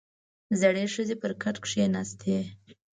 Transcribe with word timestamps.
•زړې 0.61 0.85
ښځې 0.93 1.15
پر 1.21 1.31
کټ 1.41 1.55
کښېناستې. 1.65 2.37